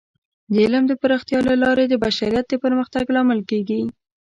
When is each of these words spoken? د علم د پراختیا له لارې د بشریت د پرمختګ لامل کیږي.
د 0.51 0.53
علم 0.63 0.83
د 0.87 0.93
پراختیا 1.01 1.39
له 1.49 1.55
لارې 1.63 1.85
د 1.87 1.93
بشریت 2.05 2.45
د 2.49 2.53
پرمختګ 2.63 3.05
لامل 3.15 3.39
کیږي. 3.49 3.81